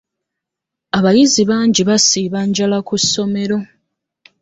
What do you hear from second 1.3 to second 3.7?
bangi basiiba njala ku ssomero.